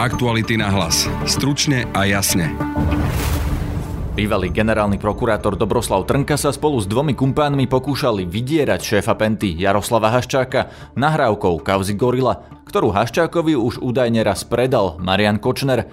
Aktuality 0.00 0.56
na 0.56 0.72
hlas. 0.72 1.04
Stručne 1.28 1.84
a 1.92 2.08
jasne. 2.08 2.56
Bývalý 4.16 4.48
generálny 4.48 4.96
prokurátor 4.96 5.60
Dobroslav 5.60 6.08
Trnka 6.08 6.40
sa 6.40 6.56
spolu 6.56 6.80
s 6.80 6.88
dvomi 6.88 7.12
kumpánmi 7.12 7.68
pokúšali 7.68 8.24
vydierať 8.24 8.80
šéfa 8.80 9.12
Penty 9.20 9.52
Jaroslava 9.60 10.08
Haščáka 10.08 10.72
nahrávkou 10.96 11.60
kauzy 11.60 12.00
Gorila, 12.00 12.40
ktorú 12.64 12.96
Haščákovi 12.96 13.52
už 13.60 13.84
údajne 13.84 14.24
raz 14.24 14.40
predal 14.40 14.96
Marian 15.04 15.36
Kočner. 15.36 15.84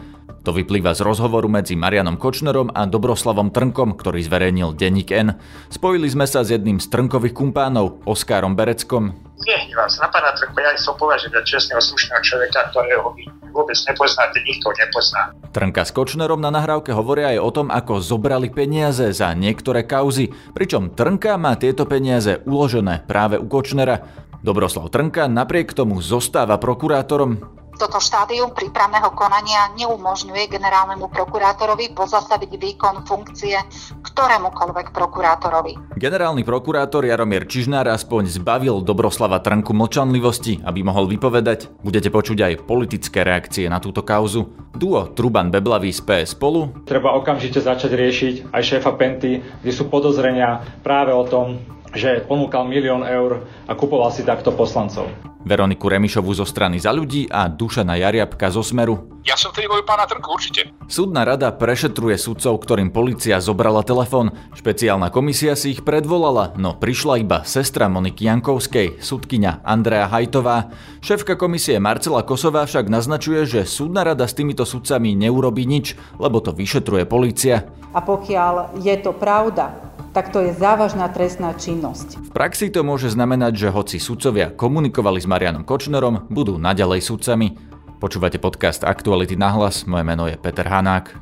To 0.47 0.55
vyplýva 0.55 0.95
z 0.95 1.03
rozhovoru 1.03 1.51
medzi 1.51 1.75
Marianom 1.75 2.15
Kočnerom 2.15 2.71
a 2.71 2.87
Dobroslavom 2.87 3.51
Trnkom, 3.51 3.99
ktorý 3.99 4.23
zverejnil 4.23 4.71
denník 4.71 5.11
N. 5.11 5.35
Spojili 5.67 6.07
sme 6.07 6.23
sa 6.23 6.47
s 6.47 6.55
jedným 6.55 6.79
z 6.79 6.87
Trnkových 6.87 7.35
kumpánov, 7.35 7.99
Oskárom 8.07 8.55
Bereckom, 8.55 9.26
nehnevám 9.45 9.89
sa 9.91 10.05
na 10.05 10.09
pána 10.09 10.33
ja 10.33 10.73
som 10.79 10.97
považujem 10.97 11.33
za 11.37 11.43
čestného, 11.45 11.81
slušného 11.81 12.21
človeka, 12.25 12.73
ktorého 12.73 13.13
vy 13.13 13.29
vôbec 13.53 13.77
nepoznáte, 13.89 14.37
nikto 14.45 14.69
nepozná. 14.73 15.33
Trnka 15.53 15.83
s 15.85 15.91
Kočnerom 15.93 16.37
na 16.37 16.53
nahrávke 16.53 16.93
hovoria 16.93 17.33
aj 17.33 17.39
o 17.41 17.49
tom, 17.53 17.67
ako 17.73 17.97
zobrali 18.01 18.53
peniaze 18.53 19.09
za 19.13 19.33
niektoré 19.33 19.85
kauzy, 19.85 20.29
pričom 20.53 20.93
Trnka 20.93 21.37
má 21.41 21.57
tieto 21.57 21.89
peniaze 21.89 22.41
uložené 22.45 23.05
práve 23.09 23.41
u 23.41 23.49
Kočnera. 23.49 24.01
Dobroslav 24.45 24.93
Trnka 24.93 25.25
napriek 25.25 25.73
tomu 25.73 25.97
zostáva 26.01 26.61
prokurátorom, 26.61 27.41
toto 27.77 28.01
štádium 28.01 28.51
prípravného 28.51 29.13
konania 29.13 29.69
neumožňuje 29.77 30.49
generálnemu 30.49 31.05
prokurátorovi 31.13 31.93
pozastaviť 31.93 32.51
výkon 32.57 33.05
funkcie 33.05 33.55
ktorémukoľvek 34.01 34.89
prokurátorovi. 34.91 35.93
Generálny 35.93 36.41
prokurátor 36.41 37.05
Jaromír 37.05 37.45
Čižnár 37.45 37.85
aspoň 37.93 38.33
zbavil 38.41 38.81
Dobroslava 38.81 39.37
Trnku 39.39 39.77
mlčanlivosti, 39.77 40.65
aby 40.65 40.81
mohol 40.81 41.05
vypovedať. 41.05 41.69
Budete 41.85 42.09
počuť 42.09 42.37
aj 42.41 42.53
politické 42.65 43.21
reakcie 43.21 43.69
na 43.69 43.77
túto 43.77 44.01
kauzu. 44.01 44.49
Duo 44.73 45.13
Truban 45.13 45.53
Beblavý 45.53 45.93
z 45.93 46.01
PS 46.01 46.33
spolu. 46.33 46.73
Treba 46.89 47.13
okamžite 47.13 47.61
začať 47.61 47.93
riešiť 47.93 48.35
aj 48.49 48.61
šéfa 48.65 48.97
Penty, 48.97 49.45
kde 49.61 49.71
sú 49.71 49.85
podozrenia 49.85 50.65
práve 50.81 51.13
o 51.13 51.21
tom, 51.25 51.61
že 51.93 52.25
ponúkal 52.25 52.65
milión 52.65 53.05
eur 53.05 53.45
a 53.69 53.73
kupoval 53.77 54.09
si 54.09 54.25
takto 54.25 54.49
poslancov. 54.53 55.36
Veroniku 55.47 55.87
Remišovu 55.87 56.35
zo 56.35 56.43
strany 56.43 56.77
za 56.77 56.91
ľudí 56.91 57.31
a 57.31 57.47
Dušana 57.47 57.95
Jariabka 57.95 58.51
zo 58.51 58.61
Smeru. 58.61 59.23
Ja 59.23 59.35
som 59.35 59.51
tedy 59.51 59.67
pána 59.83 60.07
Trnku, 60.07 60.27
určite. 60.31 60.71
Súdna 60.87 61.27
rada 61.27 61.51
prešetruje 61.51 62.15
sudcov, 62.15 62.63
ktorým 62.63 62.91
policia 62.95 63.39
zobrala 63.43 63.83
telefón. 63.83 64.31
Špeciálna 64.55 65.11
komisia 65.11 65.55
si 65.55 65.75
ich 65.75 65.83
predvolala, 65.83 66.55
no 66.55 66.75
prišla 66.75 67.23
iba 67.23 67.43
sestra 67.43 67.91
Moniky 67.91 68.27
Jankovskej, 68.27 69.03
sudkyňa 69.03 69.67
Andrea 69.67 70.07
Hajtová. 70.07 70.71
Šéfka 71.03 71.35
komisie 71.35 71.79
Marcela 71.79 72.23
Kosová 72.23 72.63
však 72.67 72.87
naznačuje, 72.87 73.43
že 73.47 73.61
súdna 73.67 74.07
rada 74.07 74.27
s 74.27 74.35
týmito 74.35 74.63
sudcami 74.63 75.15
neurobí 75.15 75.63
nič, 75.63 75.95
lebo 76.19 76.39
to 76.39 76.51
vyšetruje 76.55 77.07
policia. 77.07 77.67
A 77.95 77.99
pokiaľ 78.03 78.79
je 78.79 78.95
to 78.99 79.11
pravda, 79.15 79.86
tak 80.17 80.33
to 80.33 80.41
je 80.41 80.49
závažná 80.57 81.05
trestná 81.13 81.53
činnosť. 81.53 82.17
V 82.17 82.29
praxi 82.33 82.73
to 82.73 82.81
môže 82.81 83.13
znamenať, 83.13 83.53
že 83.53 83.69
hoci 83.69 84.01
sudcovia 84.01 84.49
komunikovali 84.49 85.21
s 85.21 85.29
Marianom 85.29 85.61
Kočnerom, 85.61 86.25
budú 86.33 86.57
naďalej 86.57 87.05
sudcami. 87.05 87.53
Počúvate 88.01 88.41
podcast 88.41 88.81
Aktuality 88.81 89.37
na 89.37 89.53
hlas, 89.53 89.85
moje 89.85 90.01
meno 90.01 90.25
je 90.25 90.33
Peter 90.41 90.65
Hanák. 90.65 91.13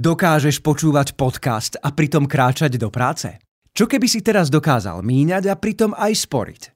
Dokážeš 0.00 0.64
počúvať 0.64 1.12
podcast 1.12 1.76
a 1.84 1.92
pritom 1.92 2.24
kráčať 2.24 2.80
do 2.80 2.88
práce? 2.88 3.36
Čo 3.76 3.84
keby 3.84 4.08
si 4.08 4.24
teraz 4.24 4.48
dokázal 4.48 5.04
míňať 5.04 5.52
a 5.52 5.54
pritom 5.60 5.92
aj 5.92 6.16
sporiť? 6.16 6.75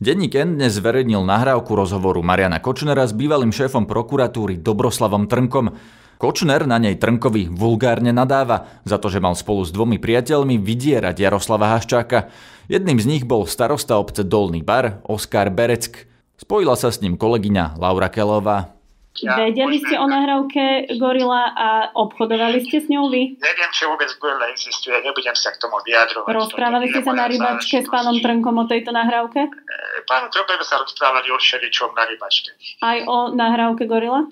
Denník 0.00 0.32
N 0.32 0.56
dnes 0.56 0.80
zverejnil 0.80 1.20
nahrávku 1.28 1.76
rozhovoru 1.76 2.24
Mariana 2.24 2.56
Kočnera 2.56 3.04
s 3.04 3.12
bývalým 3.12 3.52
šéfom 3.52 3.84
prokuratúry 3.84 4.56
Dobroslavom 4.56 5.28
Trnkom. 5.28 5.76
Kočner 6.16 6.64
na 6.64 6.80
nej 6.80 6.96
Trnkovi 6.96 7.52
vulgárne 7.52 8.08
nadáva 8.08 8.80
za 8.88 8.96
to, 8.96 9.12
že 9.12 9.20
mal 9.20 9.36
spolu 9.36 9.60
s 9.60 9.68
dvomi 9.68 10.00
priateľmi 10.00 10.56
vydierať 10.56 11.20
Jaroslava 11.20 11.76
Haščáka. 11.76 12.32
Jedným 12.72 12.96
z 12.96 13.12
nich 13.12 13.24
bol 13.28 13.44
starosta 13.44 14.00
obce 14.00 14.24
Dolný 14.24 14.64
bar 14.64 15.04
Oskar 15.04 15.52
Bereck. 15.52 16.08
Spojila 16.40 16.80
sa 16.80 16.88
s 16.88 17.04
ním 17.04 17.20
kolegyňa 17.20 17.76
Laura 17.76 18.08
Kelová. 18.08 18.79
Ja, 19.18 19.34
Vedeli 19.34 19.82
ste 19.82 19.98
o 19.98 20.06
nahrávke 20.06 20.86
Gorila 20.94 21.50
a 21.52 21.68
obchodovali 21.98 22.62
ste 22.62 22.78
s 22.78 22.86
ňou 22.86 23.10
vy? 23.10 23.36
Neviem, 23.42 23.70
či 23.74 23.82
vôbec 23.84 24.06
Gorila 24.22 24.46
existuje, 24.54 24.94
nebudem 25.02 25.34
sa 25.34 25.50
k 25.50 25.58
tomu 25.58 25.82
vyjadrovať. 25.82 26.30
Rozprávali 26.30 26.86
ste 26.94 27.02
sa 27.02 27.12
na 27.12 27.26
rybačke 27.26 27.82
s 27.82 27.90
pánom 27.90 28.16
Trnkom 28.22 28.54
o 28.54 28.64
tejto 28.70 28.94
nahrávke? 28.94 29.50
E, 29.50 29.50
pán 30.06 30.30
Trnkom 30.30 30.62
sa 30.62 30.78
rozprávali 30.78 31.26
o 31.34 31.42
všeličom 31.42 31.90
na 31.98 32.06
rybačke. 32.06 32.54
Aj 32.86 33.02
o 33.02 33.34
nahrávke 33.34 33.90
Gorila? 33.90 34.24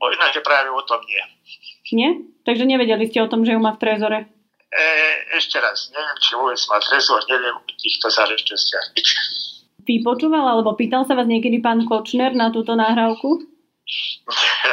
Možno, 0.00 0.22
že 0.32 0.40
práve 0.40 0.72
o 0.72 0.82
tom 0.88 1.04
nie. 1.04 1.22
Nie? 1.92 2.10
Takže 2.48 2.64
nevedeli 2.64 3.12
ste 3.12 3.20
o 3.20 3.28
tom, 3.28 3.44
že 3.44 3.52
ju 3.52 3.60
má 3.60 3.76
v 3.76 3.84
trezore? 3.84 4.18
E, 4.72 4.84
ešte 5.36 5.60
raz, 5.60 5.92
neviem, 5.92 6.18
či 6.24 6.32
vôbec 6.34 6.58
má 6.72 6.80
trezor, 6.80 7.20
neviem 7.28 7.52
o 7.52 7.62
týchto 7.68 8.08
záležitostiach 8.08 8.96
nič. 8.96 9.08
Vypočúval 9.84 10.56
alebo 10.56 10.72
pýtal 10.72 11.04
sa 11.04 11.12
vás 11.12 11.28
niekedy 11.28 11.60
pán 11.60 11.84
Kočner 11.84 12.32
na 12.32 12.48
túto 12.48 12.72
nahrávku? 12.72 13.52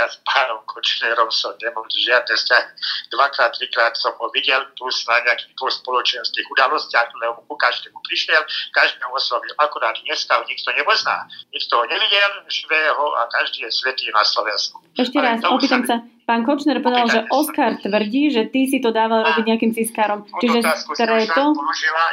S 0.09 0.15
pánom 0.23 0.61
Kočnerom 0.69 1.27
som 1.33 1.51
nemohol 1.59 1.89
žiadne 1.89 2.31
vzťahy. 2.31 2.69
Dvakrát, 3.11 3.51
trikrát 3.57 3.93
som 3.97 4.13
ho 4.15 4.29
videl 4.31 4.61
plus 4.77 5.03
na 5.09 5.19
nejakých 5.25 5.53
dvoch 5.57 5.73
spoločenských 5.73 6.47
udalostiach, 6.47 7.09
lebo 7.17 7.43
ku 7.49 7.55
každému 7.57 7.97
prišiel, 8.05 8.41
každého 8.71 9.11
oslovil. 9.11 9.51
Akurát 9.57 9.97
dneska 9.99 10.39
ho 10.39 10.43
nikto 10.47 10.69
nepozná. 10.71 11.25
Nikto 11.51 11.73
ho 11.81 11.85
nevidel 11.89 12.31
živého 12.47 13.03
a 13.17 13.27
každý 13.27 13.65
je 13.65 13.71
svetý 13.73 14.07
na 14.13 14.23
Slovensku. 14.23 14.79
Ešte 14.95 15.17
raz, 15.19 15.41
opýtam 15.43 15.83
sa, 15.83 15.99
Pán 16.29 16.45
Kočner 16.45 16.77
povedal, 16.77 17.09
že 17.09 17.25
Oskar 17.33 17.81
tvrdí, 17.81 18.29
že 18.29 18.53
ty 18.53 18.69
si 18.69 18.77
to 18.77 18.93
dával 18.93 19.25
robiť 19.25 19.49
nejakým 19.49 19.73
ciskarom. 19.73 20.29
Čiže 20.37 20.61
streto... 20.93 21.57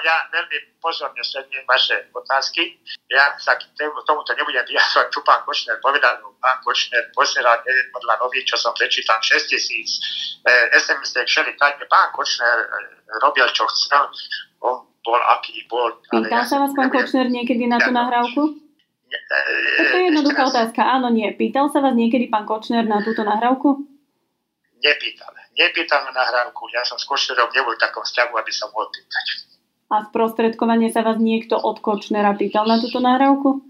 Ja 0.01 0.17
veľmi 0.33 0.81
pozorne 0.81 1.21
sledujem 1.21 1.61
vaše 1.69 2.09
otázky. 2.17 2.81
Ja 3.13 3.37
sa 3.37 3.61
k 3.61 3.69
tomuto 3.77 4.33
nebudem 4.33 4.65
vyjadrovať, 4.65 5.13
čo 5.13 5.21
pán 5.21 5.45
Kočner 5.45 5.77
povedal. 5.85 6.17
No, 6.25 6.33
pán 6.41 6.65
Kočner 6.65 7.13
posielal, 7.13 7.61
neviem, 7.69 7.93
podľa 7.93 8.25
nových, 8.25 8.49
čo 8.49 8.57
som 8.57 8.73
prečítal, 8.73 9.21
6 9.21 9.53
tisíc 9.53 10.01
eh, 10.49 10.73
SMS-ek, 10.73 11.29
všeli 11.29 11.53
tak. 11.61 11.77
Pán 11.85 12.09
Kočner 12.17 12.73
eh, 12.73 13.21
robil, 13.21 13.45
čo 13.53 13.69
chcel. 13.69 14.09
On 14.65 14.81
bol, 15.05 15.21
aký 15.37 15.61
bol. 15.69 15.93
Pýtal 16.09 16.33
ja 16.33 16.49
sa 16.49 16.65
vás 16.65 16.73
pán 16.73 16.89
Kočner 16.89 17.29
niekedy 17.29 17.69
na 17.69 17.77
tú 17.77 17.93
nahrávku? 17.93 18.65
To 19.77 19.97
je 20.01 20.05
jednoduchá 20.09 20.49
otázka. 20.49 20.81
Áno, 20.81 21.13
nie. 21.13 21.29
Pýtal 21.37 21.69
sa 21.69 21.85
vás 21.85 21.93
niekedy 21.93 22.33
pán 22.33 22.49
Kočner 22.49 22.89
na 22.89 23.05
túto 23.05 23.21
nahrávku? 23.21 23.96
Nepýtal 25.57 26.01
na 26.07 26.13
nahrávku. 26.15 26.69
Ja 26.71 26.87
som 26.87 27.01
s 27.01 27.09
Kočnerom 27.09 27.51
nebol 27.51 27.75
v 27.75 27.83
takom 27.83 28.05
vzťahu, 28.07 28.33
aby 28.37 28.53
sa 28.53 28.71
mohol 28.71 28.87
pýtať. 28.93 29.27
A 29.87 30.03
sprostredkovanie 30.11 30.91
sa 30.91 31.07
vás 31.07 31.19
niekto 31.23 31.55
od 31.55 31.79
Kočnera 31.79 32.35
pýtal 32.35 32.67
na 32.67 32.83
túto 32.83 32.99
nahrávku? 32.99 33.63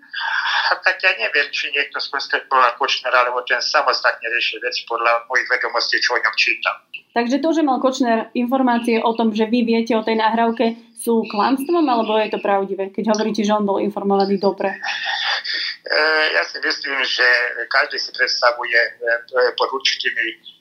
A 0.66 0.80
tak 0.80 0.98
ja 1.04 1.12
neviem, 1.20 1.46
či 1.52 1.68
niekto 1.70 2.00
sprostredkoval 2.00 2.74
Kočnera, 2.80 3.28
alebo 3.28 3.44
ten 3.44 3.60
samostatne 3.60 4.24
rieši 4.24 4.56
veci 4.64 4.88
podľa 4.88 5.28
mojich 5.28 5.46
vedomostí, 5.46 6.00
čo 6.00 6.16
o 6.16 6.22
ňom 6.24 6.34
čítam. 6.40 6.76
Takže 7.12 7.40
to, 7.40 7.48
že 7.52 7.62
mal 7.64 7.80
Kočner 7.84 8.32
informácie 8.32 9.00
o 9.00 9.12
tom, 9.12 9.32
že 9.32 9.44
vy 9.44 9.64
viete 9.64 9.92
o 9.92 10.04
tej 10.04 10.16
nahrávke, 10.20 10.76
sú 10.96 11.22
klamstvom, 11.28 11.84
alebo 11.84 12.16
je 12.16 12.32
to 12.32 12.40
pravdivé, 12.40 12.90
keď 12.90 13.12
hovoríte, 13.12 13.44
že 13.44 13.54
on 13.54 13.68
bol 13.68 13.78
informovaný 13.78 14.40
dobre? 14.40 14.72
E, 15.86 16.02
ja 16.34 16.42
si 16.42 16.58
myslím, 16.58 16.98
že 17.06 17.22
každý 17.70 17.94
si 17.94 18.10
predstavuje 18.10 18.74
e, 18.74 19.54
pod 19.54 19.70
určitými 19.70 20.55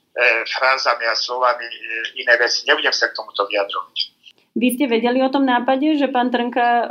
frázami 0.47 1.05
a 1.11 1.15
slovami 1.15 1.67
e, 1.67 1.75
iné 2.23 2.33
veci. 2.39 2.63
Nebudem 2.63 2.95
sa 2.95 3.11
k 3.11 3.17
tomuto 3.19 3.43
vyjadrovať. 3.51 4.15
Vy 4.55 4.79
ste 4.79 4.87
vedeli 4.87 5.19
o 5.19 5.27
tom 5.27 5.43
nápade, 5.43 5.99
že 5.99 6.07
pán 6.07 6.31
Trnka 6.31 6.63
uh, 6.63 6.87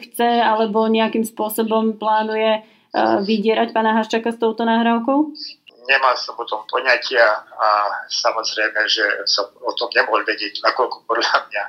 chce 0.00 0.40
alebo 0.40 0.88
nejakým 0.88 1.20
spôsobom 1.20 2.00
plánuje 2.00 2.64
uh, 2.64 3.20
vydierať 3.20 3.76
pána 3.76 3.92
Haščaka 3.92 4.32
s 4.32 4.40
touto 4.40 4.64
nahrávkou? 4.64 5.36
Nemal 5.84 6.16
som 6.16 6.32
o 6.32 6.48
tom 6.48 6.64
poňatia 6.64 7.44
a 7.44 7.68
samozrejme, 8.08 8.88
že 8.88 9.04
som 9.28 9.52
o 9.52 9.72
tom 9.76 9.92
nemohol 9.92 10.24
vedieť, 10.24 10.64
nakoľko 10.64 11.04
podľa 11.04 11.44
mňa 11.44 11.64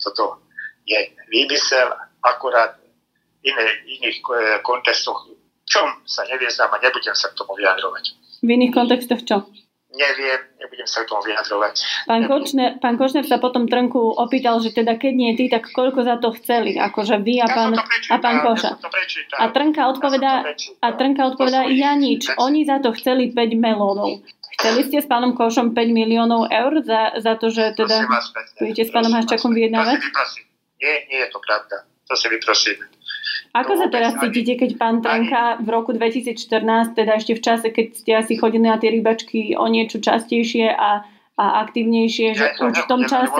toto 0.00 0.40
je 0.88 0.96
výmysel, 1.28 1.92
akurát 2.24 2.80
iné, 3.44 3.64
iných 3.84 4.24
kontextoch, 4.64 5.28
čom 5.68 6.00
sa 6.08 6.24
nevieznam 6.32 6.72
a 6.72 6.80
nebudem 6.80 7.12
sa 7.12 7.28
k 7.28 7.36
tomu 7.36 7.60
vyjadrovať. 7.60 8.16
V 8.40 8.48
iných 8.48 8.72
kontextoch 8.72 9.20
čo? 9.28 9.44
Neviem, 9.88 10.40
nebudem 10.60 10.84
sa 10.84 11.00
k 11.04 11.08
tomu 11.08 11.24
vyjadrovať. 11.24 11.74
Pán 12.04 12.22
Kočner, 12.28 12.70
pán 12.76 13.00
Kočner 13.00 13.24
sa 13.24 13.40
potom 13.40 13.64
Trnku 13.64 14.20
opýtal, 14.20 14.60
že 14.60 14.76
teda 14.76 15.00
keď 15.00 15.12
nie 15.16 15.32
ty, 15.32 15.48
tak 15.48 15.72
koľko 15.72 16.04
za 16.04 16.20
to 16.20 16.36
chceli, 16.36 16.76
akože 16.76 17.16
vy 17.24 17.40
a 17.40 17.48
pán, 17.48 17.72
ja 17.72 17.82
a 18.12 18.16
pán 18.20 18.44
Koša. 18.44 18.76
Ja 18.76 19.40
a 19.40 19.44
Trnka 19.48 19.88
odpovedá, 19.88 20.44
ja 20.44 20.52
a 20.84 20.88
Trnka 20.92 21.22
odpovedá, 21.32 21.64
ja 21.72 21.96
nič, 21.96 22.28
oni 22.36 22.68
za 22.68 22.84
to 22.84 22.92
chceli 22.92 23.32
5 23.32 23.56
melónov. 23.56 24.20
Chceli 24.58 24.90
ste 24.90 24.98
s 25.00 25.06
pánom 25.06 25.32
Košom 25.38 25.72
5 25.72 25.78
miliónov 25.94 26.50
eur 26.50 26.82
za, 26.84 27.16
za 27.16 27.38
to, 27.38 27.48
že 27.48 27.78
teda 27.78 28.10
budete 28.58 28.82
s 28.84 28.90
pánom 28.92 29.14
Haščakom 29.14 29.54
vyjednávať? 29.54 30.02
Nie, 30.82 31.06
nie 31.08 31.18
je 31.24 31.28
to 31.32 31.38
pravda. 31.40 31.86
To 32.10 32.14
si 32.16 32.26
vyprosím. 32.28 32.97
Ako 33.56 33.80
sa 33.80 33.88
teraz 33.88 34.20
cítite, 34.20 34.60
keď 34.60 34.70
pán 34.76 35.00
Trnka 35.00 35.64
v 35.64 35.68
roku 35.72 35.96
2014, 35.96 36.92
teda 36.92 37.16
ešte 37.16 37.32
v 37.32 37.40
čase, 37.40 37.66
keď 37.72 37.86
ste 37.96 38.12
asi 38.12 38.36
chodili 38.36 38.68
na 38.68 38.76
tie 38.76 38.92
rybačky 38.92 39.56
o 39.56 39.64
niečo 39.66 40.04
častejšie 40.04 40.68
a 40.68 41.08
a 41.38 41.62
aktívnejšie, 41.62 42.34
že 42.34 42.46
ja 42.50 42.58
už 42.58 42.82
v 42.82 42.88
tom 42.90 43.06
čase... 43.06 43.30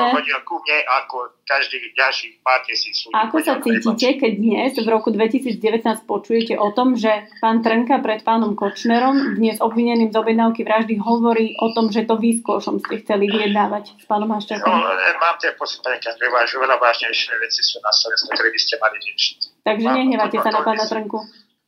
ku 0.47 0.57
mne 0.63 0.79
ako 1.03 1.35
každý 1.43 1.83
ďalší 1.99 2.39
pár 2.47 2.63
tisíc 2.63 3.11
Ako 3.11 3.43
sa 3.43 3.59
cítite, 3.59 4.23
keď 4.23 4.33
dnes 4.39 4.79
v 4.79 4.87
roku 4.87 5.11
2019 5.11 5.83
počujete 6.07 6.55
o 6.55 6.71
tom, 6.71 6.95
že 6.95 7.27
pán 7.43 7.59
Trnka 7.59 7.99
pred 7.99 8.23
pánom 8.23 8.55
Kočnerom, 8.55 9.35
dnes 9.35 9.59
obvineným 9.59 10.15
z 10.15 10.17
objednávky 10.17 10.63
vraždy, 10.63 10.95
hovorí 11.03 11.59
o 11.59 11.75
tom, 11.75 11.91
že 11.91 12.07
to 12.07 12.15
vy 12.23 12.39
s 12.39 12.41
Košom 12.47 12.79
ste 12.87 13.03
chceli 13.03 13.27
vyjednávať 13.35 13.99
s 13.99 14.07
pánom 14.07 14.31
Haščakom? 14.31 14.71
No, 14.71 14.95
mám 15.19 15.35
tie 15.43 15.51
pocit, 15.59 15.83
že 15.83 16.55
veľa 16.55 16.79
vážnejšie 16.79 17.35
veci 17.43 17.61
sú 17.67 17.83
na 17.83 17.91
Slovensku, 17.91 18.31
ktoré 18.31 18.55
by 18.55 18.61
ste 18.63 18.75
mali 18.79 18.97
riešiť. 19.03 19.39
Takže 19.67 19.87
nehnevate 19.91 20.39
sa 20.39 20.55
na 20.55 20.63
pána 20.63 20.87
Trnku? 20.87 21.19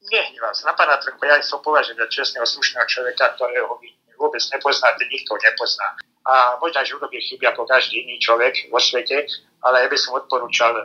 Nehnevám 0.06 0.54
sa 0.54 0.70
na 0.70 0.74
pána 0.78 0.94
Trnku. 1.02 1.26
Ja 1.26 1.42
som 1.42 1.58
považujem 1.58 1.98
za 1.98 2.06
čestného, 2.06 2.46
slušného 2.46 2.86
človeka, 2.86 3.34
ktorého 3.34 3.82
vôbec 4.14 4.42
nepoznáte, 4.54 5.02
nikto 5.10 5.34
nepozná 5.34 5.98
a 6.26 6.60
možno, 6.60 6.84
že 6.84 6.96
urobí 6.96 7.18
chyby 7.20 7.44
ako 7.48 7.64
každý 7.64 8.04
iný 8.04 8.20
človek 8.20 8.68
vo 8.68 8.76
svete, 8.76 9.24
ale 9.64 9.84
ja 9.84 9.88
by 9.88 9.98
som 9.98 10.16
odporúčal 10.16 10.72
e, 10.76 10.82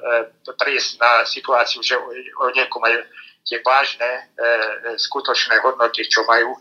prísť 0.56 1.00
na 1.00 1.24
situáciu, 1.28 1.84
že 1.84 1.96
o, 2.00 2.08
o 2.12 2.46
niekom 2.56 2.80
majú 2.80 3.04
tie 3.46 3.62
vážne 3.62 4.10
e, 4.10 4.22
skutočné 4.98 5.62
hodnoty, 5.62 6.02
čo 6.10 6.26
majú 6.26 6.58
e, 6.58 6.60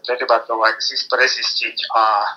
predebatovať, 0.00 0.74
prezistiť 1.12 1.76
a 1.92 2.04
e, 2.24 2.28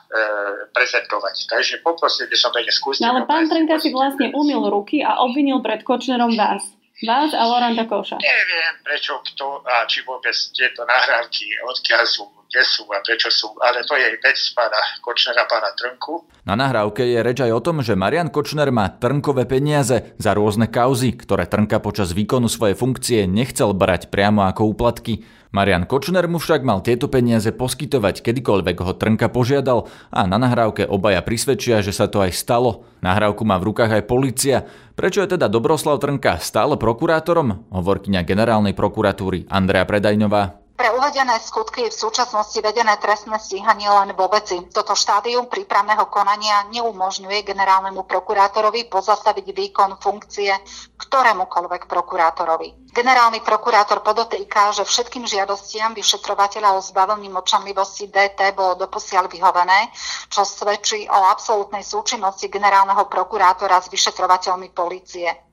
prezentovať. 0.75 1.47
Takže 1.47 1.79
poprosil 1.79 2.27
by 2.27 2.37
som 2.37 2.51
veľmi 2.51 2.73
skúsiť. 2.73 3.01
No 3.01 3.15
ale 3.15 3.23
pán 3.23 3.47
Trnka 3.47 3.79
si 3.79 3.89
vlastne 3.95 4.35
umil 4.35 4.67
ruky 4.67 4.99
a 4.99 5.23
obvinil 5.23 5.63
pred 5.63 5.81
Kočnerom 5.87 6.35
vás. 6.35 6.67
Vás 6.97 7.29
a 7.29 7.45
Loranta 7.45 7.85
Koša. 7.85 8.17
Neviem, 8.17 8.73
prečo 8.81 9.21
kto 9.21 9.61
a 9.61 9.85
či 9.85 10.01
vôbec 10.01 10.33
tieto 10.49 10.81
nahrávky, 10.81 11.45
odkiaľ 11.69 12.03
sú 12.09 12.25
kde 12.47 12.63
sú 12.63 12.87
a 12.89 13.03
prečo 13.03 13.27
sú, 13.27 13.51
ale 13.59 13.83
to 13.83 13.93
je 13.99 14.07
vec 14.23 14.39
pána 14.55 14.79
Kočnera, 15.03 15.43
pána 15.45 15.75
Trnku. 15.75 16.25
Na 16.47 16.55
nahrávke 16.55 17.03
je 17.03 17.19
reč 17.19 17.43
aj 17.43 17.51
o 17.51 17.61
tom, 17.61 17.83
že 17.83 17.99
Marian 17.99 18.31
Kočner 18.31 18.71
má 18.71 18.87
Trnkové 18.87 19.43
peniaze 19.43 20.15
za 20.15 20.31
rôzne 20.31 20.71
kauzy, 20.71 21.11
ktoré 21.11 21.43
Trnka 21.43 21.83
počas 21.83 22.15
výkonu 22.15 22.47
svojej 22.47 22.79
funkcie 22.79 23.27
nechcel 23.27 23.75
brať 23.75 24.07
priamo 24.07 24.47
ako 24.47 24.71
úplatky. 24.71 25.27
Marian 25.51 25.87
Kočner 25.87 26.27
mu 26.27 26.39
však 26.39 26.63
mal 26.63 26.83
tieto 26.83 27.07
peniaze 27.07 27.51
poskytovať 27.55 28.23
kedykoľvek 28.23 28.77
ho 28.83 28.93
Trnka 28.95 29.31
požiadal 29.31 29.87
a 30.11 30.27
na 30.27 30.35
nahrávke 30.39 30.87
obaja 30.87 31.23
prisvedčia, 31.23 31.79
že 31.83 31.95
sa 31.95 32.11
to 32.11 32.19
aj 32.19 32.35
stalo. 32.35 32.87
Nahrávku 32.99 33.47
má 33.47 33.55
v 33.59 33.71
rukách 33.71 33.99
aj 33.99 34.03
policia. 34.07 34.67
Prečo 34.95 35.23
je 35.23 35.35
teda 35.35 35.47
Dobroslav 35.47 36.03
Trnka 36.03 36.39
stále 36.43 36.75
prokurátorom? 36.75 37.71
Hovorkyňa 37.71 38.27
generálnej 38.27 38.75
prokuratúry 38.75 39.47
Andrea 39.47 39.87
Predajňová. 39.87 40.66
Pre 40.77 40.93
uvedené 40.93 41.41
skutky 41.41 41.89
je 41.89 41.93
v 41.93 42.01
súčasnosti 42.05 42.53
vedené 42.61 42.93
trestné 43.01 43.41
stíhanie 43.41 43.89
len 43.89 44.13
vo 44.13 44.29
veci. 44.29 44.61
Toto 44.69 44.93
štádium 44.93 45.49
prípravného 45.49 46.05
konania 46.05 46.69
neumožňuje 46.69 47.41
generálnemu 47.41 48.05
prokurátorovi 48.05 48.85
pozastaviť 48.85 49.57
výkon 49.57 49.97
funkcie 49.97 50.53
ktorémukoľvek 51.01 51.89
prokurátorovi. 51.89 52.93
Generálny 52.93 53.41
prokurátor 53.41 54.05
podotýka, 54.05 54.69
že 54.69 54.85
všetkým 54.85 55.25
žiadostiam 55.25 55.97
vyšetrovateľa 55.97 56.77
o 56.77 56.85
zbavení 56.85 57.33
močanlivosti 57.33 58.13
DT 58.13 58.53
bolo 58.53 58.77
doposiaľ 58.77 59.33
vyhovené, 59.33 59.89
čo 60.29 60.45
svedčí 60.45 61.09
o 61.09 61.19
absolútnej 61.25 61.81
súčinnosti 61.81 62.53
generálneho 62.53 63.09
prokurátora 63.09 63.81
s 63.81 63.89
vyšetrovateľmi 63.89 64.69
policie. 64.77 65.46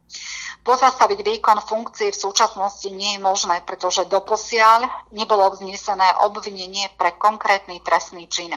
Pozastaviť 0.64 1.20
výkon 1.20 1.60
funkcie 1.60 2.08
v 2.08 2.20
súčasnosti 2.24 2.88
nie 2.88 3.14
je 3.14 3.20
možné, 3.20 3.60
pretože 3.68 4.08
doposiaľ 4.08 4.88
nebolo 5.12 5.52
vznesené 5.52 6.24
obvinenie 6.24 6.88
pre 6.96 7.12
konkrétny 7.20 7.84
trestný 7.84 8.24
čin. 8.32 8.56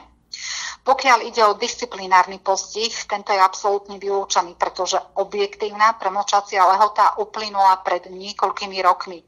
Pokiaľ 0.88 1.18
ide 1.28 1.44
o 1.44 1.52
disciplinárny 1.52 2.40
postih, 2.40 2.88
tento 3.04 3.28
je 3.28 3.36
absolútne 3.36 4.00
vylúčený, 4.00 4.56
pretože 4.56 4.96
objektívna 5.20 6.00
premočacia 6.00 6.64
lehota 6.64 7.12
uplynula 7.20 7.84
pred 7.84 8.08
niekoľkými 8.08 8.80
rokmi. 8.80 9.20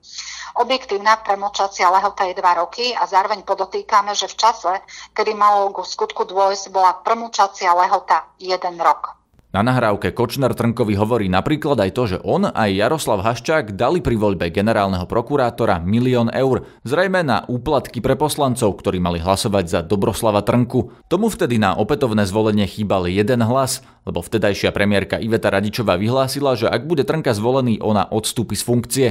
Objektívna 0.56 1.21
premočacia 1.21 1.85
lehota 1.93 2.25
je 2.33 2.33
2 2.33 2.61
roky 2.65 2.97
a 2.97 3.05
zároveň 3.05 3.44
podotýkame, 3.44 4.17
že 4.17 4.33
v 4.33 4.41
čase, 4.41 4.73
kedy 5.12 5.37
malo 5.37 5.69
ku 5.69 5.85
skutku 5.85 6.25
dôjsť, 6.25 6.73
bola 6.73 6.97
premočacia 6.97 7.76
lehota 7.76 8.25
1 8.41 8.56
rok. 8.81 9.20
Na 9.50 9.67
nahrávke 9.67 10.14
Kočner 10.14 10.55
Trnkovi 10.55 10.94
hovorí 10.94 11.26
napríklad 11.26 11.75
aj 11.82 11.91
to, 11.91 12.02
že 12.06 12.19
on 12.23 12.47
aj 12.47 12.70
Jaroslav 12.70 13.26
Haščák 13.26 13.75
dali 13.75 13.99
pri 13.99 14.14
voľbe 14.14 14.47
generálneho 14.47 15.11
prokurátora 15.11 15.82
milión 15.82 16.31
eur, 16.31 16.70
zrejme 16.87 17.26
na 17.26 17.43
úplatky 17.50 17.99
pre 17.99 18.14
poslancov, 18.14 18.79
ktorí 18.79 19.02
mali 19.02 19.19
hlasovať 19.19 19.64
za 19.67 19.81
Dobroslava 19.82 20.47
Trnku. 20.47 20.94
Tomu 21.11 21.35
vtedy 21.35 21.58
na 21.58 21.75
opätovné 21.75 22.31
zvolenie 22.31 22.62
chýbal 22.70 23.11
jeden 23.11 23.43
hlas, 23.43 23.82
lebo 24.06 24.23
vtedajšia 24.23 24.70
premiérka 24.70 25.19
Iveta 25.19 25.50
Radičová 25.50 25.99
vyhlásila, 25.99 26.55
že 26.55 26.70
ak 26.70 26.87
bude 26.87 27.02
Trnka 27.02 27.35
zvolený, 27.35 27.82
ona 27.82 28.06
odstúpi 28.06 28.55
z 28.55 28.62
funkcie. 28.62 29.08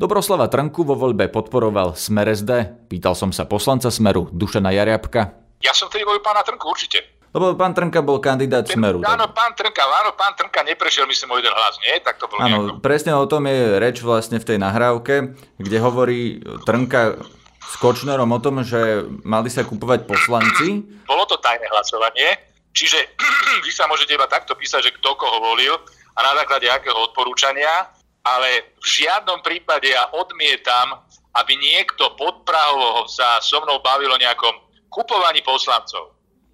Dobroslava 0.00 0.48
Trnku 0.48 0.88
vo 0.88 0.96
voľbe 0.96 1.28
podporoval 1.28 2.00
Smer 2.00 2.32
SD. 2.32 2.80
Pýtal 2.88 3.12
som 3.12 3.28
sa 3.28 3.44
poslanca 3.44 3.92
Smeru 3.92 4.32
Dušana 4.32 4.72
Jariabka. 4.72 5.36
Ja 5.60 5.76
som 5.76 5.92
vtedy 5.92 6.08
volil 6.08 6.24
pána 6.24 6.40
Trnku, 6.40 6.64
určite. 6.64 7.11
Lebo 7.32 7.56
pán 7.56 7.72
Trnka 7.72 8.04
bol 8.04 8.20
kandidát 8.20 8.68
Smeru. 8.68 9.00
Áno, 9.00 9.24
tak. 9.24 9.32
pán 9.32 9.52
Trnka, 9.56 9.80
áno, 10.04 10.12
pán 10.12 10.36
Trnka 10.36 10.60
neprešiel, 10.68 11.08
myslím, 11.08 11.32
o 11.32 11.40
jeden 11.40 11.56
hlas, 11.56 11.80
nie? 11.80 11.96
Tak 12.04 12.20
to 12.20 12.28
bolo 12.28 12.44
Áno, 12.44 12.56
nejako. 12.68 12.84
presne 12.84 13.16
o 13.16 13.24
tom 13.24 13.48
je 13.48 13.80
reč 13.80 14.04
vlastne 14.04 14.36
v 14.36 14.44
tej 14.44 14.58
nahrávke, 14.60 15.32
kde 15.56 15.76
hovorí 15.80 16.44
Trnka 16.68 17.16
s 17.64 17.74
Kočnerom 17.80 18.28
o 18.28 18.36
tom, 18.36 18.60
že 18.60 19.08
mali 19.24 19.48
sa 19.48 19.64
kupovať 19.64 20.04
poslanci. 20.04 20.84
Bolo 21.08 21.24
to 21.24 21.40
tajné 21.40 21.64
hlasovanie, 21.72 22.36
čiže 22.76 23.00
vy 23.64 23.70
sa 23.72 23.88
môžete 23.88 24.12
iba 24.12 24.28
takto 24.28 24.52
písať, 24.52 24.92
že 24.92 24.94
kto 25.00 25.16
koho 25.16 25.40
volil 25.40 25.80
a 26.12 26.20
na 26.20 26.36
základe 26.36 26.68
akého 26.68 27.00
odporúčania, 27.00 27.88
ale 28.28 28.76
v 28.76 28.86
žiadnom 29.00 29.40
prípade 29.40 29.88
ja 29.88 30.04
odmietam, 30.12 31.00
aby 31.32 31.56
niekto 31.56 32.12
pod 32.20 32.44
Prahou 32.44 33.08
sa 33.08 33.40
so 33.40 33.56
mnou 33.64 33.80
bavil 33.80 34.12
o 34.12 34.20
nejakom 34.20 34.52
kupovaní 34.92 35.40
poslancov 35.40 36.12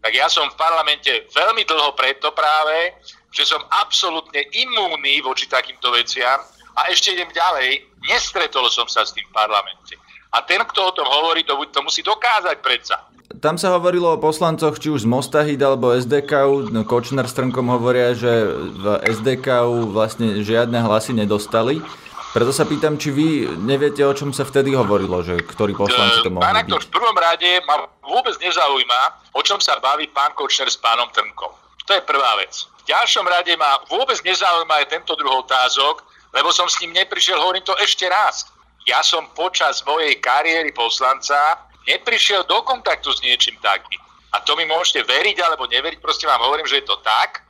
tak 0.09 0.17
ja 0.17 0.25
som 0.33 0.49
v 0.49 0.57
parlamente 0.57 1.29
veľmi 1.37 1.69
dlho 1.69 1.93
preto 1.93 2.33
práve, 2.33 2.97
že 3.29 3.45
som 3.45 3.61
absolútne 3.77 4.41
imúnny 4.57 5.21
voči 5.21 5.45
takýmto 5.45 5.93
veciam 5.93 6.41
a 6.81 6.89
ešte 6.89 7.13
idem 7.13 7.29
ďalej, 7.29 7.85
nestretol 8.09 8.73
som 8.73 8.89
sa 8.89 9.05
s 9.05 9.13
tým 9.13 9.29
v 9.29 9.37
parlamente. 9.37 10.01
A 10.33 10.41
ten, 10.41 10.65
kto 10.65 10.81
o 10.81 10.97
tom 10.97 11.05
hovorí, 11.05 11.45
to, 11.45 11.61
to 11.69 11.85
musí 11.85 12.01
dokázať 12.01 12.57
predsa. 12.65 13.05
Tam 13.45 13.61
sa 13.61 13.77
hovorilo 13.77 14.17
o 14.17 14.23
poslancoch, 14.23 14.81
či 14.81 14.89
už 14.89 15.05
z 15.05 15.11
Mostahid 15.13 15.61
alebo 15.61 15.93
SDK. 15.93 16.49
No, 16.73 16.89
Kočner 16.89 17.29
s 17.29 17.37
Trnkom 17.37 17.69
hovoria, 17.69 18.17
že 18.17 18.49
v 18.81 19.05
SDK 19.13 19.69
vlastne 19.93 20.41
žiadne 20.41 20.89
hlasy 20.89 21.13
nedostali. 21.13 21.85
Preto 22.29 22.53
sa 22.53 22.69
pýtam, 22.69 23.01
či 23.01 23.09
vy 23.09 23.57
neviete, 23.57 24.05
o 24.05 24.13
čom 24.13 24.37
sa 24.37 24.45
vtedy 24.45 24.77
hovorilo, 24.77 25.25
že 25.25 25.41
ktorí 25.41 25.73
poslanci 25.73 26.21
to 26.21 26.29
mohli 26.29 26.45
Pán 26.45 26.61
byť. 26.61 26.77
v 26.77 26.93
prvom 26.93 27.17
rade 27.17 27.51
ma 27.65 27.89
vôbec 28.05 28.37
nezaujíma, 28.37 29.33
o 29.33 29.41
čom 29.41 29.57
sa 29.57 29.81
baví 29.81 30.13
pán 30.13 30.37
Kočner 30.37 30.69
s 30.69 30.77
pánom 30.77 31.09
Trnkom. 31.09 31.49
To 31.89 31.93
je 31.97 32.05
prvá 32.05 32.37
vec. 32.37 32.69
V 32.85 32.93
ďalšom 32.93 33.25
rade 33.25 33.57
ma 33.57 33.81
vôbec 33.89 34.21
nezaujíma 34.21 34.85
aj 34.85 34.87
tento 34.93 35.17
druh 35.17 35.41
otázok, 35.41 36.05
lebo 36.37 36.53
som 36.53 36.69
s 36.69 36.77
ním 36.85 36.93
neprišiel, 36.93 37.41
hovorím 37.41 37.65
to 37.65 37.73
ešte 37.81 38.05
raz. 38.13 38.45
Ja 38.85 39.01
som 39.01 39.25
počas 39.33 39.81
mojej 39.89 40.21
kariéry 40.21 40.69
poslanca 40.77 41.65
neprišiel 41.89 42.45
do 42.45 42.61
kontaktu 42.61 43.09
s 43.09 43.25
niečím 43.25 43.57
takým. 43.65 44.01
A 44.37 44.45
to 44.45 44.53
mi 44.53 44.69
môžete 44.69 45.09
veriť 45.09 45.41
alebo 45.41 45.65
neveriť, 45.65 46.05
proste 46.05 46.29
vám 46.29 46.45
hovorím, 46.45 46.69
že 46.69 46.85
je 46.85 46.87
to 46.93 47.01
tak. 47.01 47.41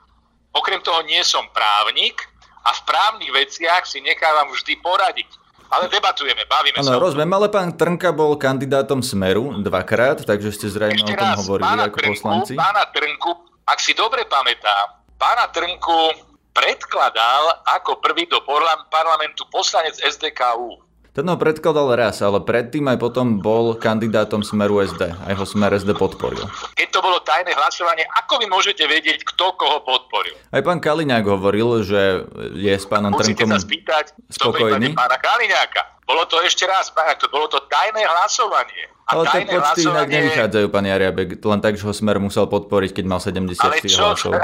Okrem 0.54 0.78
toho 0.86 1.02
nie 1.02 1.18
som 1.26 1.42
právnik, 1.50 2.22
a 2.64 2.70
v 2.74 2.80
právnych 2.86 3.30
veciach 3.30 3.86
si 3.86 4.02
nechávam 4.02 4.50
vždy 4.50 4.78
poradiť. 4.80 5.30
Ale 5.68 5.84
debatujeme, 5.92 6.48
bavíme 6.48 6.80
ano, 6.80 6.96
sa. 6.96 6.96
rozumiem, 6.96 7.28
ale 7.28 7.52
pán 7.52 7.76
Trnka 7.76 8.08
bol 8.16 8.40
kandidátom 8.40 9.04
Smeru 9.04 9.52
dvakrát, 9.60 10.24
takže 10.24 10.48
ste 10.48 10.72
zrejme 10.72 10.96
Ešte 10.96 11.12
o 11.12 11.20
tom 11.20 11.28
raz, 11.28 11.38
hovorili 11.44 11.78
ako 11.84 11.98
Trnku, 12.00 12.12
poslanci. 12.16 12.52
Pána 12.56 12.84
Trnku, 12.88 13.30
ak 13.68 13.78
si 13.78 13.92
dobre 13.92 14.24
pamätám, 14.24 15.04
pána 15.20 15.44
Trnku 15.52 16.24
predkladal 16.56 17.68
ako 17.68 18.00
prvý 18.00 18.24
do 18.32 18.40
parlamentu 18.88 19.44
poslanec 19.52 19.92
SDKU. 20.00 20.87
Ten 21.18 21.26
ho 21.26 21.34
predkladal 21.34 21.98
raz, 21.98 22.22
ale 22.22 22.38
predtým 22.46 22.86
aj 22.94 23.02
potom 23.02 23.42
bol 23.42 23.74
kandidátom 23.74 24.46
Smeru 24.46 24.78
SD. 24.86 25.18
Aj 25.18 25.34
ho 25.34 25.42
Smer 25.42 25.74
SD 25.74 25.98
podporil. 25.98 26.46
Keď 26.78 26.94
to 26.94 27.02
bolo 27.02 27.18
tajné 27.26 27.58
hlasovanie, 27.58 28.06
ako 28.22 28.38
vy 28.38 28.46
môžete 28.46 28.86
vedieť, 28.86 29.26
kto 29.26 29.50
koho 29.58 29.82
podporil? 29.82 30.38
Aj 30.54 30.62
pán 30.62 30.78
Kaliňák 30.78 31.26
hovoril, 31.26 31.82
že 31.82 32.22
je 32.54 32.70
s 32.70 32.86
pánom 32.86 33.10
Musíte 33.10 33.34
Trnkom 33.34 33.50
sa 33.50 33.58
spýtať 33.58 34.14
spokojný. 34.30 34.94
pána 34.94 35.18
Kaliňáka. 35.18 35.97
Bolo 36.08 36.24
to 36.24 36.40
ešte 36.40 36.64
raz, 36.64 36.88
pán, 36.88 37.12
to 37.14 37.28
bolo 37.28 37.44
to 37.46 37.60
tajné 37.68 38.00
hlasovanie. 38.00 38.88
A 39.04 39.12
Ale 39.12 39.28
tie 39.28 39.44
počty 39.44 39.84
inak 39.84 40.08
hlasovanie- 40.08 40.14
nevychádzajú, 40.14 40.66
pán 40.68 40.84
Jariabek, 40.84 41.28
len 41.38 41.60
tak, 41.60 41.76
že 41.76 41.84
ho 41.84 41.92
Smer 41.92 42.16
musel 42.16 42.48
podporiť, 42.48 42.96
keď 42.96 43.04
mal 43.04 43.20
74 43.20 43.60
Ale 43.60 43.78
čo? 43.84 44.00
hlasov. 44.02 44.32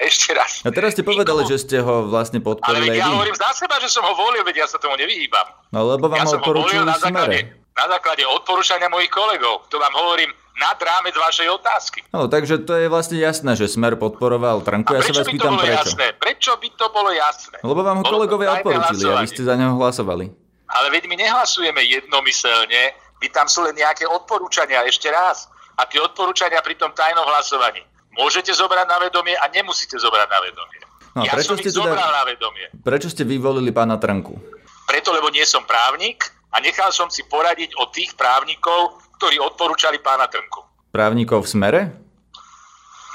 Ešte 0.00 0.34
raz. 0.34 0.60
A 0.60 0.68
teraz 0.68 0.92
ste 0.92 1.00
povedali, 1.00 1.46
že 1.46 1.56
ste 1.56 1.78
ho 1.78 2.04
vlastne 2.04 2.36
Ale 2.36 2.44
podporili 2.44 2.90
aj 2.90 2.98
ja 2.98 3.06
hovorím 3.08 3.32
za 3.32 3.48
seba, 3.54 3.78
že 3.78 3.86
som 3.86 4.02
ho 4.02 4.12
volil, 4.12 4.42
veď 4.42 4.56
ja 4.58 4.66
sa 4.66 4.76
tomu 4.76 4.96
nevyhýbam. 4.96 5.46
No 5.70 5.86
lebo 5.86 6.10
vám 6.10 6.20
ja 6.20 6.26
ho 6.26 6.32
odporúčili 6.36 6.82
na 6.82 6.98
základe, 6.98 7.48
na 7.70 7.86
základe 7.88 8.26
odporúčania 8.26 8.90
mojich 8.90 9.08
kolegov. 9.08 9.64
To 9.68 9.78
vám 9.78 9.94
hovorím 9.94 10.28
nad 10.58 10.76
rámec 10.76 11.16
vašej 11.16 11.48
otázky. 11.50 11.98
No, 12.12 12.28
takže 12.28 12.60
to 12.60 12.76
je 12.76 12.92
vlastne 12.92 13.16
jasné, 13.16 13.56
že 13.56 13.64
Smer 13.66 13.96
podporoval 13.96 14.60
Trnku. 14.60 14.92
Ja 14.92 15.00
sa 15.00 15.12
vás 15.14 15.24
by 15.24 15.24
to 15.24 15.32
pýtam 15.32 15.52
bolo 15.54 15.64
prečo. 15.64 15.76
jasné? 15.80 16.06
Prečo 16.12 16.52
by 16.56 16.68
to 16.76 16.86
bolo 16.90 17.10
jasné? 17.10 17.56
Lebo 17.62 17.80
vám 17.80 17.96
ho 17.96 18.04
Bolo 18.04 18.12
kolegovia 18.18 18.48
odporúčili 18.54 19.02
a 19.06 19.24
vy 19.24 19.28
ste 19.28 19.42
za 19.42 19.54
neho 19.56 19.72
hlasovali. 19.72 20.24
Ale 20.70 20.94
veď 20.94 21.10
my 21.10 21.16
nehlasujeme 21.18 21.82
jednomyselne, 21.82 22.94
my 23.20 23.26
tam 23.28 23.50
sú 23.50 23.66
len 23.66 23.74
nejaké 23.74 24.06
odporúčania, 24.06 24.86
ešte 24.86 25.10
raz. 25.10 25.50
A 25.76 25.88
tie 25.88 25.98
odporúčania 25.98 26.60
pri 26.60 26.76
tom 26.76 26.92
tajnom 26.92 27.24
hlasovaní 27.24 27.80
môžete 28.12 28.52
zobrať 28.52 28.86
na 28.86 28.98
vedomie 29.00 29.34
a 29.34 29.48
nemusíte 29.48 29.96
zobrať 29.96 30.28
na 30.28 30.40
vedomie. 30.44 30.80
No, 31.10 31.26
ja 31.26 31.34
prečo 31.34 31.52
som 31.52 31.58
ste 31.58 31.68
ich 31.68 31.74
teda- 31.74 31.90
zobral 31.90 32.10
na 32.10 32.22
vedomie. 32.22 32.66
Prečo 32.84 33.08
ste 33.10 33.26
vyvolili 33.26 33.74
pána 33.74 33.98
Trnku? 33.98 34.38
Preto, 34.86 35.10
lebo 35.10 35.30
nie 35.30 35.42
som 35.42 35.66
právnik 35.66 36.30
a 36.54 36.62
nechal 36.62 36.94
som 36.94 37.10
si 37.10 37.26
poradiť 37.26 37.74
od 37.78 37.90
tých 37.90 38.14
právnikov, 38.14 38.98
ktorí 39.18 39.42
odporúčali 39.42 39.98
pána 39.98 40.30
Trnku. 40.30 40.62
Právnikov 40.94 41.46
v 41.46 41.48
Smere? 41.50 41.80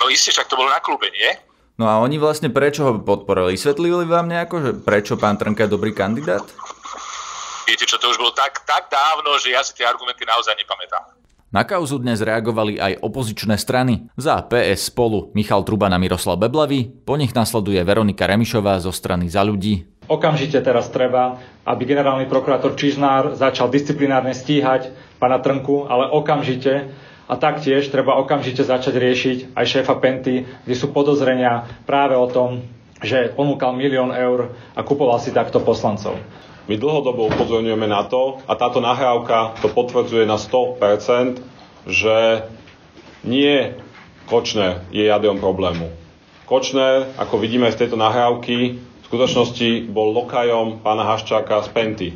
No 0.03 0.12
isté, 0.12 0.31
však 0.31 0.47
to 0.51 0.59
bolo 0.59 0.71
na 0.71 0.83
klube, 0.83 1.07
nie? 1.12 1.39
No 1.75 1.91
a 1.91 2.00
oni 2.00 2.15
vlastne 2.15 2.47
prečo 2.51 2.88
ho 2.88 2.91
podporili? 3.00 3.55
Vysvetlili 3.59 4.07
vám 4.07 4.31
nejako, 4.31 4.55
že 4.63 4.71
prečo 4.79 5.19
pán 5.19 5.35
Trnka 5.35 5.67
je 5.67 5.74
dobrý 5.75 5.91
kandidát? 5.91 6.43
Viete 7.65 7.89
čo, 7.89 7.98
to 7.98 8.13
už 8.13 8.22
bolo 8.22 8.29
tak, 8.29 8.62
tak 8.62 8.93
dávno, 8.93 9.41
že 9.41 9.50
ja 9.50 9.65
si 9.65 9.74
tie 9.74 9.89
argumenty 9.89 10.22
naozaj 10.22 10.53
nepamätám. 10.53 11.17
Na 11.50 11.65
kauzu 11.65 11.98
dnes 11.98 12.22
reagovali 12.22 12.77
aj 12.77 13.01
opozičné 13.01 13.57
strany. 13.57 14.05
Za 14.13 14.38
PS 14.45 14.93
spolu 14.93 15.34
Michal 15.34 15.65
Truban 15.65 15.89
a 15.89 15.98
Miroslav 15.98 16.38
Beblavý, 16.38 16.86
po 16.86 17.17
nich 17.17 17.34
nasleduje 17.34 17.81
Veronika 17.81 18.29
Remišová 18.29 18.77
zo 18.77 18.93
strany 18.93 19.31
Za 19.31 19.41
ľudí. 19.41 19.88
Okamžite 20.05 20.62
teraz 20.62 20.93
treba, 20.93 21.41
aby 21.65 21.89
generálny 21.89 22.29
prokurátor 22.29 22.77
Čižnár 22.77 23.34
začal 23.34 23.74
disciplinárne 23.74 24.38
stíhať 24.38 24.93
pána 25.17 25.41
Trnku, 25.41 25.89
ale 25.89 26.12
okamžite 26.13 26.93
a 27.25 27.34
taktiež 27.34 27.89
treba 27.89 28.13
okamžite 28.22 28.62
začať 28.62 28.93
riešiť 28.93 29.38
aj 29.57 29.65
šéfa 29.65 29.98
Penty, 29.98 30.45
kde 30.45 30.75
sú 30.77 30.93
podozrenia 30.93 31.65
práve 31.89 32.13
o 32.13 32.29
tom, 32.29 32.62
že 33.01 33.34
ponúkal 33.34 33.74
milión 33.74 34.13
eur 34.13 34.53
a 34.77 34.86
kupoval 34.86 35.17
si 35.17 35.34
takto 35.34 35.57
poslancov. 35.63 36.22
My 36.65 36.81
dlhodobo 36.81 37.29
upozorňujeme 37.29 37.86
na 37.86 38.01
to 38.10 38.41
a 38.50 38.57
táto 38.57 38.81
nahrávka 38.81 39.53
to 39.62 39.69
potvrdzuje 39.69 40.25
na 40.25 40.41
100%, 40.41 41.38
že 41.86 42.50
nie 43.22 43.77
Kočner 44.25 44.81
je 44.89 45.05
jadrom 45.05 45.38
problému. 45.38 45.93
Kočner, 46.50 47.13
ako 47.22 47.38
vidíme 47.38 47.69
z 47.69 47.86
tejto 47.86 47.93
nahrávky, 47.93 48.81
v 48.81 49.05
skutočnosti 49.05 49.93
bol 49.93 50.10
lokajom 50.17 50.81
pána 50.81 51.05
Haščáka 51.05 51.62
z 51.62 51.69
Penty. 51.69 52.10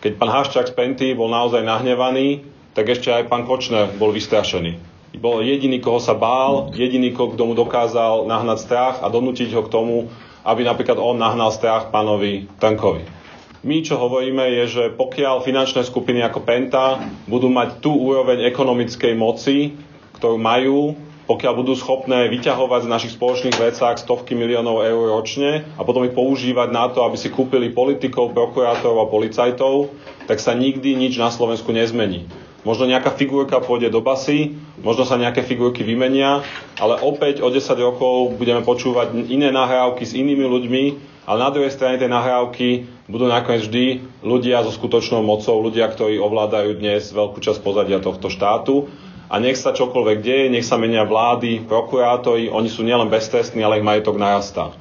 Keď 0.00 0.16
pán 0.16 0.32
Haščák 0.32 0.72
z 0.72 0.74
Penty 0.76 1.08
bol 1.12 1.28
naozaj 1.28 1.60
nahnevaný, 1.60 2.48
tak 2.72 2.88
ešte 2.88 3.12
aj 3.12 3.28
pán 3.28 3.44
Kočner 3.44 3.92
bol 4.00 4.16
vystrašený. 4.16 4.80
Bol 5.20 5.44
jediný, 5.44 5.76
koho 5.84 6.00
sa 6.00 6.16
bál, 6.16 6.72
jediný, 6.72 7.12
kto 7.12 7.42
mu 7.44 7.52
dokázal 7.52 8.24
nahnať 8.24 8.58
strach 8.64 8.96
a 9.04 9.12
donútiť 9.12 9.52
ho 9.52 9.60
k 9.60 9.72
tomu, 9.72 10.08
aby 10.40 10.64
napríklad 10.64 10.96
on 10.96 11.20
nahnal 11.20 11.52
strach 11.52 11.92
pánovi 11.92 12.48
Trnkovi. 12.56 13.19
My, 13.60 13.84
čo 13.84 14.00
hovoríme, 14.00 14.40
je, 14.56 14.64
že 14.72 14.84
pokiaľ 14.96 15.44
finančné 15.44 15.84
skupiny 15.84 16.24
ako 16.24 16.40
Penta 16.48 16.96
budú 17.28 17.52
mať 17.52 17.84
tú 17.84 17.92
úroveň 17.92 18.48
ekonomickej 18.48 19.12
moci, 19.12 19.76
ktorú 20.16 20.40
majú, 20.40 20.96
pokiaľ 21.28 21.52
budú 21.60 21.76
schopné 21.76 22.32
vyťahovať 22.32 22.88
z 22.88 22.92
našich 22.92 23.12
spoločných 23.20 23.60
vecách 23.60 24.00
stovky 24.00 24.32
miliónov 24.32 24.80
eur 24.80 25.12
ročne 25.12 25.68
a 25.76 25.84
potom 25.84 26.08
ich 26.08 26.16
používať 26.16 26.72
na 26.72 26.88
to, 26.88 27.04
aby 27.04 27.20
si 27.20 27.28
kúpili 27.28 27.68
politikov, 27.68 28.32
prokurátorov 28.32 29.04
a 29.04 29.10
policajtov, 29.12 29.92
tak 30.24 30.40
sa 30.40 30.56
nikdy 30.56 30.96
nič 30.96 31.20
na 31.20 31.28
Slovensku 31.28 31.68
nezmení. 31.68 32.24
Možno 32.64 32.88
nejaká 32.88 33.12
figurka 33.12 33.60
pôjde 33.60 33.92
do 33.92 34.00
basy, 34.00 34.56
možno 34.80 35.04
sa 35.04 35.20
nejaké 35.20 35.44
figurky 35.44 35.84
vymenia, 35.84 36.40
ale 36.80 36.96
opäť 37.00 37.44
o 37.44 37.52
10 37.52 37.60
rokov 37.76 38.40
budeme 38.40 38.64
počúvať 38.64 39.12
iné 39.28 39.52
nahrávky 39.52 40.04
s 40.08 40.16
inými 40.16 40.44
ľuďmi, 40.48 40.84
ale 41.30 41.46
na 41.46 41.54
druhej 41.54 41.70
strane 41.70 41.94
tej 41.94 42.10
nahrávky 42.10 42.90
budú 43.06 43.30
nakoniec 43.30 43.62
vždy 43.70 44.02
ľudia 44.26 44.66
so 44.66 44.74
skutočnou 44.74 45.22
mocou, 45.22 45.62
ľudia, 45.62 45.86
ktorí 45.86 46.18
ovládajú 46.18 46.74
dnes 46.82 47.14
veľkú 47.14 47.38
časť 47.38 47.62
pozadia 47.62 48.02
tohto 48.02 48.26
štátu. 48.26 48.90
A 49.30 49.38
nech 49.38 49.54
sa 49.54 49.70
čokoľvek 49.70 50.26
deje, 50.26 50.50
nech 50.50 50.66
sa 50.66 50.74
menia 50.74 51.06
vlády, 51.06 51.62
prokurátori, 51.70 52.50
oni 52.50 52.66
sú 52.66 52.82
nielen 52.82 53.06
beztrestní, 53.06 53.62
ale 53.62 53.78
ich 53.78 53.86
majetok 53.86 54.18
narastá. 54.18 54.74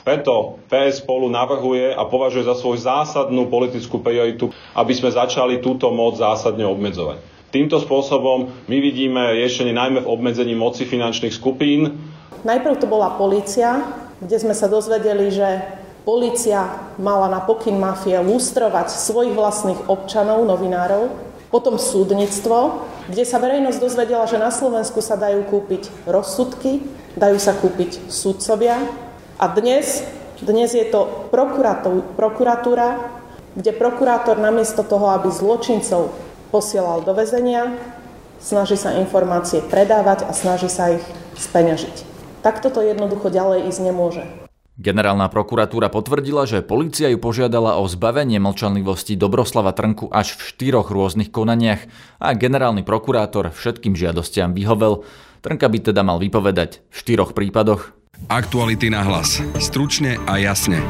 Preto 0.00 0.56
PS 0.72 1.04
spolu 1.04 1.28
navrhuje 1.28 1.92
a 1.92 2.08
považuje 2.08 2.48
za 2.48 2.56
svoju 2.56 2.80
zásadnú 2.80 3.52
politickú 3.52 4.00
prioritu, 4.00 4.48
aby 4.72 4.96
sme 4.96 5.12
začali 5.12 5.60
túto 5.60 5.92
moc 5.92 6.16
zásadne 6.16 6.64
obmedzovať. 6.64 7.20
Týmto 7.52 7.76
spôsobom 7.76 8.48
my 8.72 8.76
vidíme 8.80 9.36
riešenie 9.36 9.76
najmä 9.76 10.00
v 10.00 10.08
obmedzení 10.16 10.56
moci 10.56 10.88
finančných 10.88 11.36
skupín. 11.36 11.92
Najprv 12.40 12.80
to 12.80 12.88
bola 12.88 13.20
polícia, 13.20 13.84
kde 14.16 14.36
sme 14.40 14.56
sa 14.56 14.64
dozvedeli, 14.64 15.28
že 15.28 15.79
polícia 16.02 16.90
mala 16.96 17.28
na 17.28 17.40
pokyn 17.44 17.76
mafie 17.76 18.16
lustrovať 18.20 18.92
svojich 18.92 19.36
vlastných 19.36 19.80
občanov, 19.86 20.44
novinárov, 20.48 21.12
potom 21.50 21.76
súdnictvo, 21.82 22.86
kde 23.10 23.26
sa 23.26 23.42
verejnosť 23.42 23.78
dozvedela, 23.82 24.24
že 24.30 24.38
na 24.38 24.54
Slovensku 24.54 25.02
sa 25.02 25.18
dajú 25.18 25.42
kúpiť 25.50 25.90
rozsudky, 26.06 26.86
dajú 27.18 27.38
sa 27.42 27.58
kúpiť 27.58 28.06
súdcovia 28.06 28.78
a 29.40 29.44
dnes, 29.50 30.06
dnes 30.38 30.70
je 30.72 30.86
to 30.86 31.30
prokuratúra, 32.14 33.02
kde 33.58 33.70
prokurátor 33.74 34.38
namiesto 34.38 34.86
toho, 34.86 35.10
aby 35.10 35.26
zločincov 35.28 36.14
posielal 36.54 37.02
do 37.02 37.12
väzenia, 37.18 37.74
snaží 38.38 38.78
sa 38.78 38.94
informácie 38.96 39.58
predávať 39.60 40.30
a 40.30 40.32
snaží 40.32 40.70
sa 40.70 40.94
ich 40.94 41.04
speňažiť. 41.34 42.06
Takto 42.46 42.70
to 42.72 42.80
jednoducho 42.80 43.28
ďalej 43.28 43.68
ísť 43.68 43.80
nemôže. 43.84 44.24
Generálna 44.80 45.28
prokuratúra 45.28 45.92
potvrdila, 45.92 46.48
že 46.48 46.64
polícia 46.64 47.12
ju 47.12 47.20
požiadala 47.20 47.76
o 47.76 47.84
zbavenie 47.84 48.40
mlčanlivosti 48.40 49.12
Dobroslava 49.12 49.76
Trnku 49.76 50.08
až 50.08 50.40
v 50.40 50.56
štyroch 50.56 50.88
rôznych 50.88 51.28
konaniach 51.28 51.84
a 52.16 52.32
generálny 52.32 52.80
prokurátor 52.80 53.52
všetkým 53.52 53.92
žiadostiam 53.92 54.56
vyhovel. 54.56 55.04
Trnka 55.44 55.68
by 55.68 55.78
teda 55.92 56.00
mal 56.00 56.16
vypovedať 56.16 56.80
v 56.88 56.94
štyroch 56.96 57.36
prípadoch. 57.36 57.92
Aktuality 58.32 58.88
na 58.88 59.04
hlas. 59.04 59.44
Stručne 59.60 60.16
a 60.24 60.40
jasne. 60.40 60.80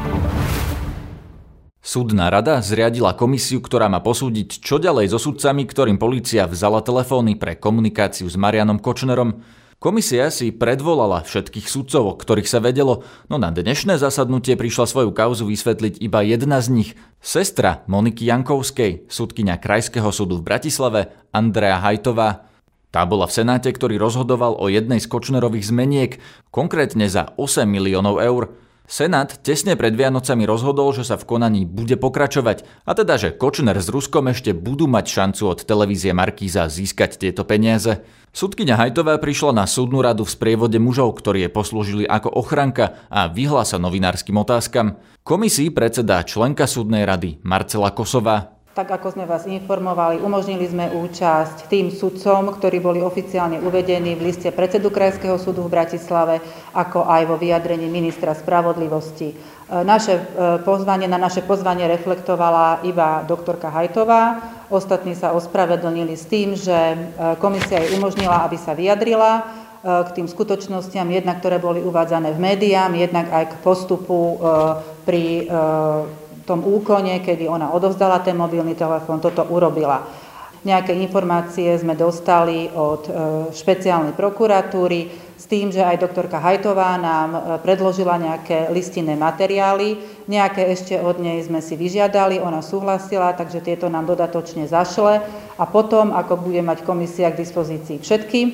Súdna 1.83 2.31
rada 2.31 2.63
zriadila 2.63 3.11
komisiu, 3.11 3.59
ktorá 3.59 3.91
má 3.91 3.99
posúdiť, 3.99 4.63
čo 4.63 4.79
ďalej 4.79 5.11
so 5.11 5.19
sudcami, 5.19 5.67
ktorým 5.67 5.99
polícia 5.99 6.47
vzala 6.47 6.79
telefóny 6.79 7.35
pre 7.35 7.59
komunikáciu 7.59 8.31
s 8.31 8.39
Marianom 8.39 8.79
Kočnerom. 8.79 9.43
Komisia 9.81 10.29
si 10.29 10.53
predvolala 10.53 11.25
všetkých 11.25 11.65
sudcov, 11.65 12.03
o 12.05 12.13
ktorých 12.13 12.45
sa 12.45 12.61
vedelo, 12.61 13.01
no 13.33 13.41
na 13.41 13.49
dnešné 13.49 13.97
zasadnutie 13.97 14.53
prišla 14.53 14.85
svoju 14.85 15.09
kauzu 15.09 15.49
vysvetliť 15.49 15.97
iba 16.05 16.21
jedna 16.21 16.61
z 16.61 16.67
nich. 16.69 16.89
Sestra 17.17 17.81
Moniky 17.89 18.29
Jankovskej, 18.29 19.09
sudkynia 19.09 19.57
Krajského 19.57 20.13
súdu 20.13 20.37
v 20.37 20.45
Bratislave, 20.45 21.09
Andrea 21.33 21.81
Hajtová. 21.81 22.45
Tá 22.93 23.09
bola 23.09 23.25
v 23.25 23.41
Senáte, 23.41 23.73
ktorý 23.73 23.97
rozhodoval 23.97 24.53
o 24.61 24.69
jednej 24.69 25.01
z 25.01 25.09
Kočnerových 25.09 25.73
zmeniek, 25.73 26.11
konkrétne 26.53 27.09
za 27.09 27.33
8 27.41 27.65
miliónov 27.65 28.21
eur. 28.21 28.53
Senát 28.91 29.39
tesne 29.39 29.79
pred 29.79 29.95
Vianocami 29.95 30.43
rozhodol, 30.43 30.91
že 30.91 31.07
sa 31.07 31.15
v 31.15 31.23
konaní 31.23 31.63
bude 31.63 31.95
pokračovať 31.95 32.67
a 32.83 32.91
teda, 32.91 33.15
že 33.15 33.31
Kočner 33.31 33.79
s 33.79 33.87
Ruskom 33.87 34.27
ešte 34.27 34.51
budú 34.51 34.83
mať 34.83 35.07
šancu 35.07 35.47
od 35.47 35.63
televízie 35.63 36.11
Markíza 36.11 36.67
získať 36.67 37.15
tieto 37.15 37.47
peniaze. 37.47 38.03
Sudkyňa 38.35 38.75
Hajtová 38.75 39.15
prišla 39.15 39.55
na 39.55 39.63
súdnu 39.63 40.03
radu 40.03 40.27
v 40.27 40.35
sprievode 40.35 40.75
mužov, 40.75 41.15
ktorí 41.23 41.47
je 41.47 41.55
poslúžili 41.55 42.03
ako 42.03 42.35
ochranka 42.35 42.99
a 43.07 43.31
vyhla 43.31 43.63
sa 43.63 43.79
novinárskym 43.79 44.35
otázkam. 44.35 44.99
Komisii 45.23 45.71
predsedá 45.71 46.19
členka 46.27 46.67
súdnej 46.67 47.07
rady 47.07 47.39
Marcela 47.47 47.95
Kosová. 47.95 48.59
Tak 48.71 48.87
ako 48.87 49.19
sme 49.19 49.27
vás 49.27 49.43
informovali, 49.43 50.23
umožnili 50.23 50.63
sme 50.63 50.95
účasť 50.95 51.67
tým 51.67 51.91
sudcom, 51.91 52.55
ktorí 52.55 52.79
boli 52.79 53.03
oficiálne 53.03 53.59
uvedení 53.59 54.15
v 54.15 54.31
liste 54.31 54.47
predsedu 54.47 54.87
Krajského 54.87 55.35
súdu 55.35 55.67
v 55.67 55.75
Bratislave, 55.75 56.39
ako 56.71 57.03
aj 57.03 57.27
vo 57.27 57.35
vyjadrení 57.35 57.91
ministra 57.91 58.31
spravodlivosti. 58.31 59.27
E, 59.27 59.35
naše 59.83 60.15
e, 60.15 60.23
pozvanie, 60.63 61.11
na 61.11 61.19
naše 61.19 61.43
pozvanie 61.43 61.83
reflektovala 61.83 62.87
iba 62.87 63.27
doktorka 63.27 63.67
Hajtová. 63.67 64.39
Ostatní 64.71 65.19
sa 65.19 65.35
ospravedlnili 65.35 66.15
s 66.15 66.23
tým, 66.31 66.55
že 66.55 66.71
e, 66.71 66.95
komisia 67.43 67.75
jej 67.75 67.99
umožnila, 67.99 68.47
aby 68.47 68.55
sa 68.55 68.71
vyjadrila 68.71 69.51
k 69.81 70.13
tým 70.13 70.29
skutočnostiam, 70.29 71.09
jednak 71.09 71.41
ktoré 71.41 71.57
boli 71.57 71.81
uvádzané 71.81 72.37
v 72.37 72.39
médiám, 72.39 72.93
jednak 72.93 73.33
aj 73.33 73.49
k 73.49 73.53
postupu 73.65 74.37
pri 75.09 75.49
tom 76.45 76.65
úkone, 76.65 77.21
kedy 77.21 77.47
ona 77.47 77.73
odovzdala 77.73 78.19
ten 78.21 78.37
mobilný 78.37 78.73
telefón, 78.75 79.21
toto 79.21 79.45
urobila. 79.47 80.03
Nejaké 80.61 80.93
informácie 80.93 81.73
sme 81.81 81.97
dostali 81.97 82.69
od 82.69 83.09
e, 83.09 83.11
špeciálnej 83.49 84.13
prokuratúry 84.13 85.09
s 85.33 85.49
tým, 85.49 85.73
že 85.73 85.81
aj 85.81 86.05
doktorka 86.05 86.37
Hajtová 86.37 87.01
nám 87.01 87.29
e, 87.33 87.39
predložila 87.65 88.21
nejaké 88.21 88.69
listinné 88.69 89.17
materiály, 89.17 89.97
nejaké 90.29 90.69
ešte 90.69 91.01
od 91.01 91.17
nej 91.17 91.41
sme 91.41 91.65
si 91.65 91.73
vyžiadali, 91.73 92.37
ona 92.37 92.61
súhlasila, 92.61 93.33
takže 93.33 93.65
tieto 93.65 93.89
nám 93.89 94.05
dodatočne 94.05 94.69
zašle 94.69 95.25
a 95.57 95.63
potom, 95.65 96.13
ako 96.13 96.37
bude 96.37 96.61
mať 96.61 96.85
komisia 96.85 97.33
k 97.33 97.41
dispozícii 97.41 97.97
všetky 97.97 98.39
e, 98.45 98.49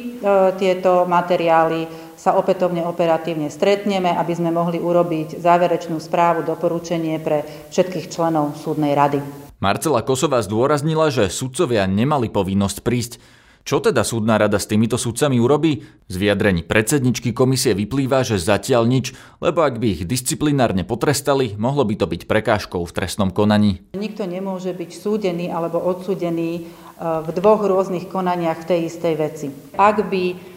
tieto 0.55 1.03
materiály, 1.11 2.06
sa 2.17 2.33
opätovne 2.33 2.81
operatívne 2.81 3.53
stretneme, 3.53 4.09
aby 4.09 4.33
sme 4.33 4.49
mohli 4.49 4.81
urobiť 4.81 5.37
záverečnú 5.37 6.01
správu, 6.01 6.41
doporučenie 6.43 7.21
pre 7.21 7.45
všetkých 7.69 8.09
členov 8.09 8.57
súdnej 8.57 8.97
rady. 8.97 9.21
Marcela 9.61 10.01
Kosová 10.01 10.41
zdôraznila, 10.41 11.13
že 11.13 11.29
sudcovia 11.29 11.85
nemali 11.85 12.29
povinnosť 12.29 12.77
prísť. 12.81 13.13
Čo 13.67 13.83
teda 13.83 14.07
súdna 14.07 14.39
rada 14.39 14.63
s 14.63 14.69
týmito 14.69 14.95
sudcami 14.95 15.43
urobí? 15.43 15.83
Z 16.07 16.15
vyjadrení 16.15 16.63
predsedničky 16.63 17.35
komisie 17.35 17.75
vyplýva, 17.75 18.23
že 18.23 18.39
zatiaľ 18.39 18.87
nič, 18.87 19.11
lebo 19.43 19.59
ak 19.59 19.75
by 19.75 19.87
ich 19.91 20.01
disciplinárne 20.07 20.87
potrestali, 20.87 21.51
mohlo 21.59 21.83
by 21.83 21.99
to 21.99 22.07
byť 22.07 22.31
prekážkou 22.31 22.79
v 22.79 22.95
trestnom 22.95 23.27
konaní. 23.27 23.83
Nikto 23.99 24.23
nemôže 24.23 24.71
byť 24.71 24.91
súdený 24.95 25.51
alebo 25.51 25.83
odsudený 25.83 26.63
eh, 26.63 26.67
v 27.01 27.29
dvoch 27.35 27.59
rôznych 27.67 28.07
konaniach 28.07 28.63
v 28.63 28.67
tej 28.71 28.79
istej 28.87 29.13
veci. 29.19 29.47
Ak 29.75 29.99
by 30.07 30.55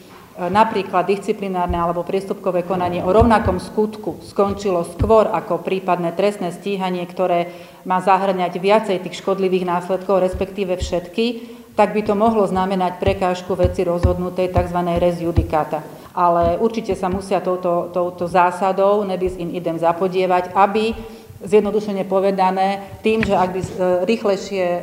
napríklad 0.48 1.04
disciplinárne 1.04 1.76
alebo 1.76 2.00
priestupkové 2.00 2.64
konanie 2.64 3.04
o 3.04 3.12
rovnakom 3.12 3.60
skutku 3.60 4.24
skončilo 4.24 4.88
skôr 4.96 5.28
ako 5.28 5.60
prípadné 5.60 6.16
trestné 6.16 6.54
stíhanie, 6.54 7.04
ktoré 7.04 7.52
má 7.84 8.00
zahrňať 8.00 8.52
viacej 8.56 8.96
tých 9.04 9.20
škodlivých 9.20 9.68
následkov, 9.68 10.24
respektíve 10.24 10.80
všetky, 10.80 11.58
tak 11.76 11.92
by 11.92 12.00
to 12.00 12.14
mohlo 12.16 12.48
znamenať 12.48 12.96
prekážku 12.96 13.52
veci 13.56 13.84
rozhodnutej 13.84 14.48
tzv. 14.48 14.78
res 14.96 15.20
judicata. 15.20 15.84
Ale 16.10 16.58
určite 16.58 16.98
sa 16.98 17.06
musia 17.06 17.38
touto, 17.38 17.92
touto 17.94 18.26
zásadou 18.26 19.04
nebis 19.06 19.38
in 19.38 19.54
idem 19.54 19.78
zapodievať, 19.78 20.56
aby 20.56 20.96
zjednodušene 21.44 22.04
povedané, 22.04 23.00
tým, 23.00 23.24
že 23.24 23.32
ak 23.32 23.50
by 23.52 23.60
e, 23.60 23.68
rýchlejšie 24.04 24.64
e, 24.64 24.80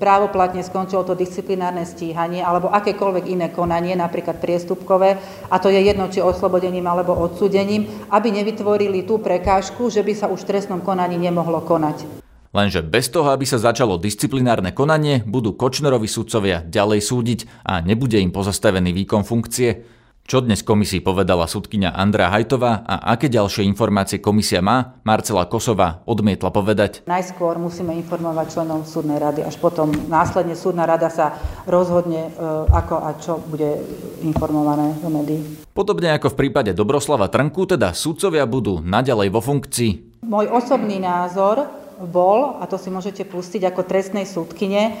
právoplatne 0.00 0.64
skončilo 0.64 1.04
to 1.04 1.14
disciplinárne 1.14 1.84
stíhanie 1.84 2.40
alebo 2.42 2.72
akékoľvek 2.72 3.24
iné 3.28 3.46
konanie, 3.52 3.94
napríklad 3.94 4.40
priestupkové, 4.40 5.20
a 5.46 5.56
to 5.60 5.68
je 5.68 5.80
jedno, 5.84 6.08
či 6.08 6.24
oslobodením 6.24 6.88
alebo 6.88 7.14
odsúdením, 7.14 7.86
aby 8.08 8.32
nevytvorili 8.32 9.04
tú 9.04 9.20
prekážku, 9.20 9.92
že 9.92 10.00
by 10.00 10.12
sa 10.16 10.26
už 10.32 10.42
v 10.42 10.48
trestnom 10.56 10.80
konaní 10.80 11.20
nemohlo 11.20 11.62
konať. 11.62 12.24
Lenže 12.52 12.84
bez 12.84 13.08
toho, 13.08 13.32
aby 13.32 13.48
sa 13.48 13.56
začalo 13.56 13.96
disciplinárne 13.96 14.76
konanie, 14.76 15.24
budú 15.24 15.56
Kočnerovi 15.56 16.04
sudcovia 16.04 16.60
ďalej 16.60 17.00
súdiť 17.00 17.40
a 17.64 17.80
nebude 17.80 18.20
im 18.20 18.28
pozastavený 18.28 18.92
výkon 18.92 19.24
funkcie. 19.24 20.01
Čo 20.22 20.38
dnes 20.38 20.62
komisii 20.62 21.02
povedala 21.02 21.50
sudkynia 21.50 21.90
Andrea 21.90 22.30
Hajtová 22.30 22.86
a 22.86 23.10
aké 23.10 23.26
ďalšie 23.26 23.66
informácie 23.66 24.22
komisia 24.22 24.62
má, 24.62 25.02
Marcela 25.02 25.50
Kosová 25.50 26.06
odmietla 26.06 26.54
povedať. 26.54 27.02
Najskôr 27.10 27.58
musíme 27.58 27.90
informovať 27.98 28.54
členov 28.54 28.86
súdnej 28.86 29.18
rady, 29.18 29.42
až 29.42 29.58
potom 29.58 29.90
následne 30.06 30.54
súdna 30.54 30.86
rada 30.86 31.10
sa 31.10 31.34
rozhodne, 31.66 32.30
e, 32.30 32.48
ako 32.70 32.94
a 33.02 33.10
čo 33.18 33.42
bude 33.42 33.82
informované 34.22 34.94
do 35.02 35.10
médií. 35.10 35.42
Podobne 35.74 36.14
ako 36.14 36.30
v 36.32 36.38
prípade 36.38 36.70
Dobroslava 36.70 37.26
Trnku, 37.26 37.66
teda 37.66 37.90
sudcovia 37.90 38.46
budú 38.46 38.78
naďalej 38.78 39.28
vo 39.34 39.42
funkcii. 39.42 40.22
Môj 40.22 40.46
osobný 40.54 41.02
názor 41.02 41.81
bol, 42.00 42.58
a 42.60 42.64
to 42.64 42.80
si 42.80 42.88
môžete 42.88 43.28
pustiť 43.28 43.68
ako 43.68 43.84
trestnej 43.84 44.24
súdkyne, 44.24 44.82
e, 44.88 44.92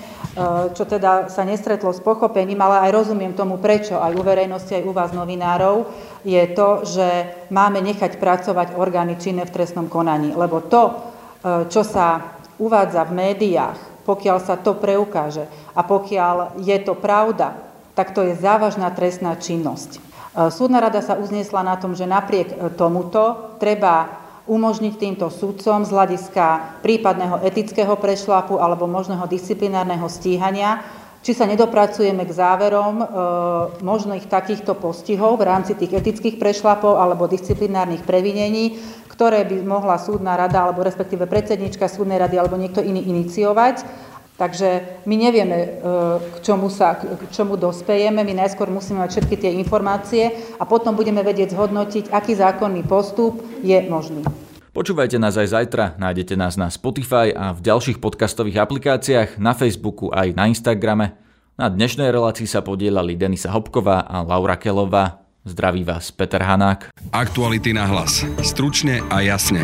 čo 0.76 0.84
teda 0.84 1.32
sa 1.32 1.42
nestretlo 1.42 1.90
s 1.90 2.00
pochopením, 2.04 2.60
ale 2.60 2.88
aj 2.88 2.90
rozumiem 3.02 3.32
tomu, 3.32 3.56
prečo 3.58 3.98
aj 3.98 4.12
u 4.14 4.22
verejnosti, 4.22 4.72
aj 4.72 4.86
u 4.86 4.92
vás 4.92 5.10
novinárov, 5.10 5.88
je 6.22 6.42
to, 6.54 6.86
že 6.86 7.08
máme 7.50 7.82
nechať 7.82 8.16
pracovať 8.22 8.78
orgány 8.78 9.18
činné 9.18 9.48
v 9.48 9.54
trestnom 9.54 9.90
konaní. 9.90 10.36
Lebo 10.36 10.62
to, 10.62 10.82
e, 10.88 10.92
čo 11.72 11.82
sa 11.82 12.38
uvádza 12.56 13.08
v 13.08 13.16
médiách, 13.16 13.78
pokiaľ 14.06 14.38
sa 14.42 14.58
to 14.58 14.78
preukáže 14.78 15.46
a 15.74 15.80
pokiaľ 15.82 16.58
je 16.62 16.78
to 16.82 16.94
pravda, 16.94 17.58
tak 17.92 18.16
to 18.16 18.24
je 18.24 18.38
závažná 18.38 18.88
trestná 18.94 19.34
činnosť. 19.34 19.98
E, 19.98 20.00
súdna 20.54 20.78
rada 20.78 21.02
sa 21.02 21.18
uznesla 21.18 21.66
na 21.66 21.74
tom, 21.76 21.98
že 21.98 22.06
napriek 22.08 22.76
tomuto 22.78 23.56
treba 23.58 24.21
umožniť 24.46 24.94
týmto 24.98 25.30
sudcom 25.30 25.86
z 25.86 25.90
hľadiska 25.94 26.78
prípadného 26.82 27.42
etického 27.46 27.94
prešlapu 27.94 28.58
alebo 28.58 28.90
možného 28.90 29.22
disciplinárneho 29.30 30.06
stíhania, 30.10 30.82
či 31.22 31.38
sa 31.38 31.46
nedopracujeme 31.46 32.26
k 32.26 32.34
záverom 32.34 32.94
e, 32.98 33.04
možných 33.86 34.26
takýchto 34.26 34.74
postihov 34.74 35.38
v 35.38 35.46
rámci 35.46 35.78
tých 35.78 36.02
etických 36.02 36.34
prešlapov 36.42 36.98
alebo 36.98 37.30
disciplinárnych 37.30 38.02
previnení, 38.02 38.74
ktoré 39.06 39.46
by 39.46 39.62
mohla 39.62 40.02
súdna 40.02 40.34
rada 40.34 40.66
alebo 40.66 40.82
respektíve 40.82 41.30
predsednička 41.30 41.86
súdnej 41.86 42.18
rady 42.18 42.42
alebo 42.42 42.58
niekto 42.58 42.82
iný 42.82 43.06
iniciovať 43.06 43.86
Takže 44.36 45.02
my 45.04 45.14
nevieme, 45.16 45.58
e, 45.60 45.68
k 46.18 46.36
čomu, 46.40 46.72
sa, 46.72 46.96
k 46.96 47.28
čomu 47.30 47.60
dospejeme. 47.60 48.24
My 48.24 48.34
najskôr 48.46 48.72
musíme 48.72 49.04
mať 49.04 49.20
všetky 49.20 49.36
tie 49.38 49.50
informácie 49.60 50.56
a 50.56 50.64
potom 50.64 50.96
budeme 50.96 51.20
vedieť 51.20 51.52
zhodnotiť, 51.52 52.10
aký 52.10 52.32
zákonný 52.34 52.88
postup 52.88 53.44
je 53.60 53.78
možný. 53.86 54.24
Počúvajte 54.72 55.20
nás 55.20 55.36
aj 55.36 55.52
zajtra, 55.52 56.00
nájdete 56.00 56.32
nás 56.32 56.56
na 56.56 56.72
Spotify 56.72 57.28
a 57.28 57.52
v 57.52 57.60
ďalších 57.60 58.00
podcastových 58.00 58.64
aplikáciách, 58.64 59.36
na 59.36 59.52
Facebooku 59.52 60.08
aj 60.08 60.32
na 60.32 60.48
Instagrame. 60.48 61.12
Na 61.60 61.68
dnešnej 61.68 62.08
relácii 62.08 62.48
sa 62.48 62.64
podielali 62.64 63.12
Denisa 63.12 63.52
Hopková 63.52 64.08
a 64.08 64.24
Laura 64.24 64.56
Kelová. 64.56 65.20
Zdraví 65.44 65.84
vás 65.84 66.08
Peter 66.08 66.40
Hanák. 66.40 66.88
Aktuality 67.12 67.76
na 67.76 67.84
hlas. 67.84 68.24
Stručne 68.40 69.04
a 69.12 69.20
jasne. 69.20 69.60